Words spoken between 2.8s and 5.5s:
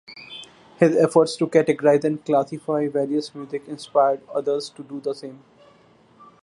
various music inspired others to do the same.